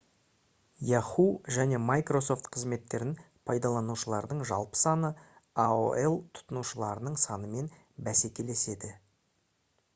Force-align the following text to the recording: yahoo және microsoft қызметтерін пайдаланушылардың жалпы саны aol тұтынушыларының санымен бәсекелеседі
yahoo 0.91 1.25
және 1.57 1.79
microsoft 1.89 2.49
қызметтерін 2.55 3.11
пайдаланушылардың 3.51 4.41
жалпы 4.53 4.81
саны 4.85 5.13
aol 5.67 6.19
тұтынушыларының 6.39 7.23
санымен 7.29 7.73
бәсекелеседі 8.09 8.95